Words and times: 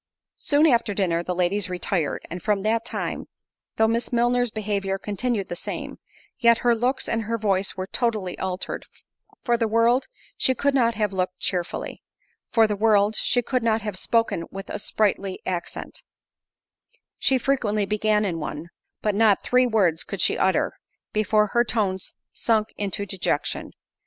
Soon 0.39 0.65
after 0.65 0.95
dinner 0.95 1.21
the 1.21 1.35
ladies 1.35 1.69
retired; 1.69 2.25
and 2.27 2.41
from 2.41 2.63
that 2.63 2.83
time, 2.83 3.27
though 3.75 3.87
Miss 3.87 4.11
Milner's 4.11 4.49
behaviour 4.49 4.97
continued 4.97 5.47
the 5.47 5.55
same, 5.55 5.99
yet 6.39 6.57
her 6.65 6.73
looks 6.73 7.07
and 7.07 7.25
her 7.25 7.37
voice 7.37 7.77
were 7.77 7.85
totally 7.85 8.35
altered—for 8.39 9.55
the 9.57 9.67
world, 9.67 10.07
she 10.37 10.55
could 10.55 10.73
not 10.73 10.95
have 10.95 11.13
looked 11.13 11.37
cheerfully; 11.37 12.01
for 12.49 12.65
the 12.65 12.75
world, 12.75 13.15
she 13.15 13.43
could 13.43 13.61
not 13.61 13.83
have 13.83 13.95
spoken 13.99 14.45
with 14.49 14.71
a 14.71 14.79
sprightly 14.79 15.39
accent; 15.45 16.01
she 17.19 17.37
frequently 17.37 17.85
began 17.85 18.25
in 18.25 18.39
one, 18.39 18.69
but 19.03 19.13
not 19.13 19.43
three 19.43 19.67
words 19.67 20.03
could 20.03 20.19
she 20.19 20.35
utter, 20.35 20.73
before 21.13 21.49
her 21.53 21.63
tones 21.63 22.15
sunk 22.33 22.69
into 22.75 23.05
dejection. 23.05 23.69